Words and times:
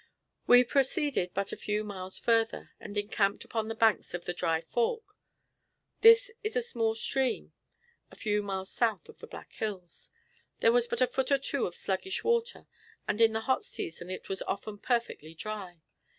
We 0.47 0.63
proceeded 0.63 1.31
but 1.35 1.51
a 1.51 1.55
few 1.55 1.83
miles 1.83 2.17
further, 2.17 2.71
and 2.79 2.97
encamped 2.97 3.43
upon 3.45 3.67
the 3.67 3.75
banks 3.75 4.15
of 4.15 4.25
the 4.25 4.33
Dry 4.33 4.61
Fork. 4.61 5.03
This 5.99 6.31
is 6.43 6.55
a 6.55 6.63
small 6.63 6.95
stream, 6.95 7.53
a 8.09 8.15
few 8.15 8.41
miles 8.41 8.71
south 8.71 9.07
of 9.09 9.19
the 9.19 9.27
Black 9.27 9.53
Hills. 9.53 10.09
There 10.59 10.71
was 10.71 10.87
but 10.87 11.01
a 11.01 11.07
foot 11.07 11.31
or 11.31 11.37
two 11.37 11.67
of 11.67 11.75
sluggish 11.75 12.23
water, 12.23 12.65
and 13.07 13.21
in 13.21 13.33
the 13.33 13.41
hot 13.41 13.63
season 13.63 14.09
it 14.09 14.27
was 14.27 14.41
often 14.47 14.79
perfectly 14.79 15.35
dry. 15.35 15.83